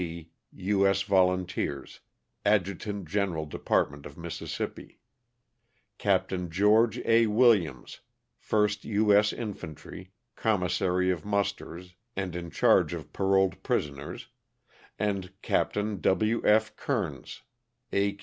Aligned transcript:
G., 0.01 0.31
U. 0.53 0.87
S. 0.87 1.03
Volunteers, 1.03 1.99
adjutant 2.43 3.07
general 3.07 3.45
department 3.45 4.07
of 4.07 4.17
Mississippi; 4.17 4.99
Capt. 5.99 6.33
Geo. 6.49 6.89
A. 7.05 7.27
Williams, 7.27 7.99
1st 8.43 8.83
U. 8.85 9.13
S. 9.15 9.31
Infantry, 9.31 10.11
commissary 10.35 11.11
of 11.11 11.23
musters, 11.23 11.93
and 12.15 12.35
in 12.35 12.49
charge 12.49 12.95
of 12.95 13.13
paroled 13.13 13.61
prisoners, 13.61 14.29
and 14.97 15.39
Capt. 15.43 15.75
W. 16.01 16.41
F. 16.47 16.75
Kernes, 16.75 17.41
A. 17.93 18.17